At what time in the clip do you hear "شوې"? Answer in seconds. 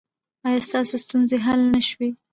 1.87-2.09